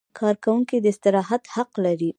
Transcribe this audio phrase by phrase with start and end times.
[0.19, 2.09] کارکوونکی د استراحت حق لري.